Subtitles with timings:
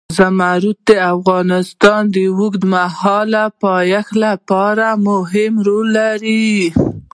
[0.17, 6.47] زمرد د افغانستان د اوږدمهاله پایښت لپاره مهم رول لري.